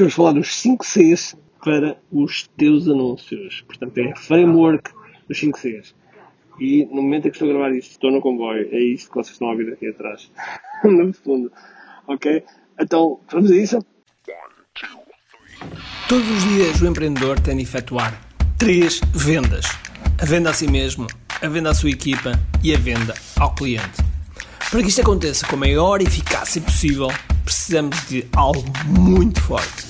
[0.00, 3.62] Hoje vamos falar dos 5 Cs para os teus anúncios.
[3.66, 4.90] Portanto, é framework
[5.28, 5.94] dos 5 Cs.
[6.58, 8.66] E no momento em que estou a gravar isto, estou no comboio.
[8.72, 10.32] É isto que vocês estão a ouvir aqui atrás.
[10.84, 11.52] no fundo.
[12.06, 12.42] Ok?
[12.80, 13.84] Então, vamos a isso?
[16.08, 18.18] Todos os dias o empreendedor tem de efetuar
[18.56, 19.66] três vendas:
[20.18, 21.06] a venda a si mesmo,
[21.42, 22.32] a venda à sua equipa
[22.64, 24.02] e a venda ao cliente.
[24.70, 27.08] Para que isto aconteça com a maior eficácia possível,
[27.44, 29.89] precisamos de algo muito forte: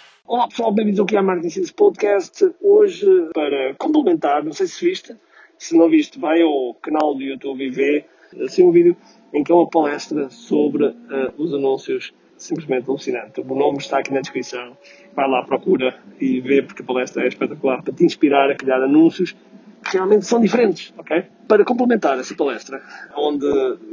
[0.31, 2.51] Olá pessoal, bem-vindos ao QI Marketing Secrets Podcast.
[2.61, 5.13] Hoje, para complementar, não sei se viste,
[5.57, 8.05] se não viste, vai ao canal do YouTube e vê
[8.41, 8.95] assim um vídeo
[9.33, 10.95] em que é uma palestra sobre uh,
[11.37, 13.41] os anúncios simplesmente alucinante.
[13.41, 14.77] O nome está aqui na descrição.
[15.13, 18.81] Vai lá, procura e vê, porque a palestra é espetacular para te inspirar a criar
[18.81, 19.35] anúncios
[19.83, 21.25] realmente são diferentes, ok?
[21.47, 22.81] Para complementar essa palestra,
[23.15, 23.45] onde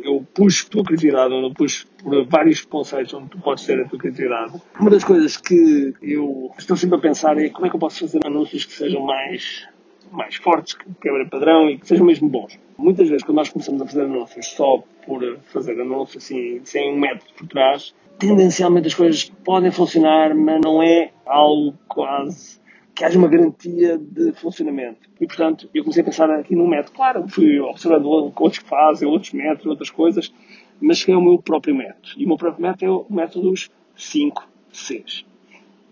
[0.02, 3.80] eu puxo a tua criatividade, onde eu puxo por vários conceitos onde tu podes ter
[3.80, 7.70] a tua criatividade, uma das coisas que eu estou sempre a pensar é como é
[7.70, 9.66] que eu posso fazer anúncios que sejam mais
[10.10, 12.58] mais fortes, que quebrem padrão e que sejam mesmo bons.
[12.78, 16.98] Muitas vezes, quando nós começamos a fazer anúncios só por fazer anúncios assim, sem um
[16.98, 22.58] método por trás, tendencialmente as coisas podem funcionar, mas não é algo quase
[22.98, 25.08] que haja uma garantia de funcionamento.
[25.20, 26.96] E, portanto, eu comecei a pensar aqui num método.
[26.96, 30.34] Claro, fui observando outros que fazem, outros métodos, outras coisas,
[30.80, 32.08] mas cheguei ao meu próprio método.
[32.16, 35.24] E o meu próprio método é o método dos 5 Cs.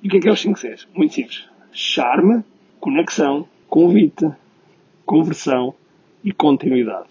[0.02, 0.88] E o que é que é os 5 Cs?
[0.92, 1.48] Muito simples.
[1.70, 2.42] Charme,
[2.80, 4.28] conexão, convite,
[5.04, 5.74] conversão
[6.24, 7.06] e continuidade.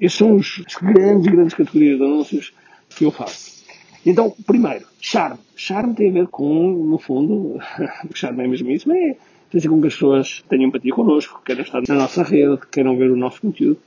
[0.00, 2.54] Esses são os grandes, grandes categorias de anúncios
[2.88, 3.64] que eu faço.
[4.06, 5.40] Então, primeiro, charme.
[5.56, 7.58] Charme tem a ver com, no fundo,
[8.08, 9.16] o charme é mesmo isso, mas é
[9.50, 13.10] fazer com que as pessoas tenham empatia connosco, queiram estar na nossa rede, queiram ver
[13.10, 13.78] o nosso conteúdo.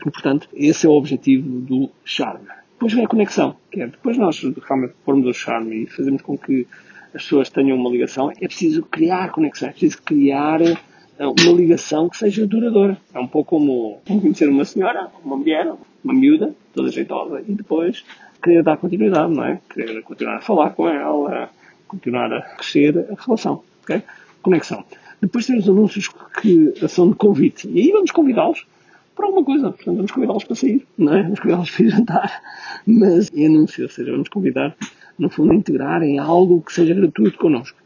[0.00, 2.46] E, portanto, esse é o objetivo do charme.
[2.72, 6.36] Depois vem a conexão, que é depois nós realmente formos o charme e fazemos com
[6.36, 6.66] que
[7.14, 10.76] as pessoas tenham uma ligação, é preciso criar conexão, é preciso criar eh,
[11.18, 12.98] uma ligação que seja duradoura.
[13.14, 15.72] É um pouco como, como conhecer uma senhora, uma mulher,
[16.04, 18.04] uma miúda, toda jeitosa, e depois
[18.42, 19.58] querer dar continuidade, não é?
[19.70, 21.48] Querer continuar a falar com ela,
[21.88, 24.02] continuar a crescer a relação, ok?
[24.42, 24.84] Conexão.
[25.20, 26.08] Depois temos anúncios
[26.40, 27.68] que são de convite.
[27.68, 28.66] E aí vamos convidá-los
[29.14, 29.70] para alguma coisa.
[29.70, 31.22] Portanto, vamos convidá-los para sair, não é?
[31.22, 32.42] Vamos convidá-los para ir jantar.
[32.86, 34.76] Mas em anúncio, ou seja, vamos convidar,
[35.18, 37.78] no fundo, a integrar em algo que seja gratuito connosco.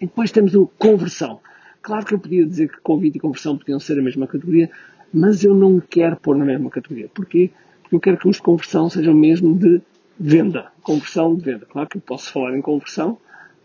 [0.00, 1.40] E depois temos o conversão.
[1.82, 4.70] Claro que eu podia dizer que convite e conversão podiam ser a mesma categoria,
[5.12, 7.08] mas eu não quero pôr na mesma categoria.
[7.12, 7.50] Porquê?
[7.94, 9.80] eu quero que os de conversão sejam mesmo de
[10.18, 10.72] venda.
[10.82, 11.66] Conversão de venda.
[11.66, 13.18] Claro que eu posso falar em conversão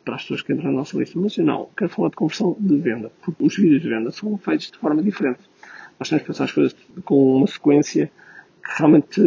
[0.04, 2.56] para as pessoas que entram na nossa lista, mas eu não, quero falar de conversão
[2.60, 5.40] de venda, porque os vídeos de venda são feitos de forma diferente.
[6.00, 8.12] Nós temos que pensar as coisas com uma sequência
[8.64, 9.22] que realmente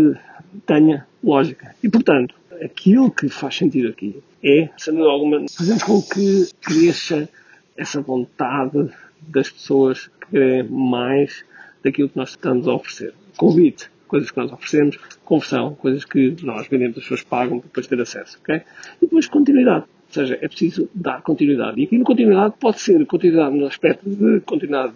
[0.67, 1.75] tenha lógica.
[1.83, 7.29] E, portanto, aquilo que faz sentido aqui é, sem dúvida alguma, fazemos com que cresça
[7.77, 8.91] essa vontade
[9.21, 11.45] das pessoas quererem mais
[11.85, 13.15] daquilo que nós estamos a oferecer.
[13.37, 17.87] Convite coisas que nós oferecemos, conversão, coisas que nós vendemos, as pessoas pagam para depois
[17.87, 18.57] ter acesso, ok?
[18.57, 19.87] E depois continuidade.
[20.13, 21.81] Ou seja, é preciso dar continuidade.
[21.81, 24.93] E aqui no continuidade pode ser continuidade no aspecto de continuidade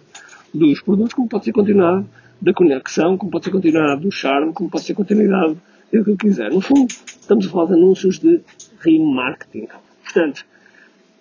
[0.53, 2.05] dos produtos, como pode ser continuidade
[2.39, 5.57] da conexão, como pode ser continuidade do charme, como pode ser continuidade
[5.91, 6.51] do que quiser.
[6.51, 8.41] No fundo, estamos a falar de anúncios de
[8.79, 9.67] remarketing.
[10.03, 10.45] Portanto,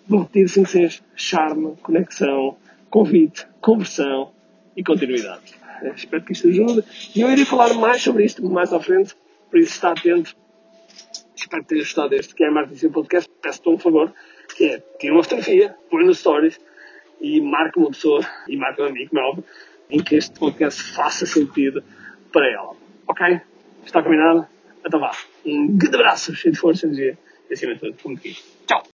[0.07, 2.55] vou repetir 5 Cs: charme, conexão,
[2.91, 4.31] convite, conversão
[4.77, 5.55] e continuidade.
[5.81, 6.85] É, espero que isto ajude.
[7.15, 9.15] E eu irei falar mais sobre isto mais à frente,
[9.51, 10.37] por isso está atento.
[11.35, 13.31] Espero que tenha gostado deste, que é Marketing Podcast.
[13.41, 14.13] Peço-te um favor,
[14.57, 16.61] que é, tira uma fotografia, põe nos stories
[17.21, 19.45] e marca uma pessoa, e marca um amigo, meu,
[19.91, 21.83] em que este podcast faça sentido
[22.33, 22.75] para ela.
[23.07, 23.41] Ok?
[23.85, 24.47] Está combinado?
[24.85, 25.13] Então vá.
[25.45, 27.19] Um grande abraço, cheio de força, energia
[27.49, 28.37] e acima de tudo, como aqui.
[28.67, 28.83] Tchau!